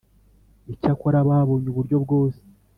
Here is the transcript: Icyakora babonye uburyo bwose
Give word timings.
Icyakora 0.73 1.17
babonye 1.29 1.67
uburyo 1.69 1.97
bwose 2.03 2.41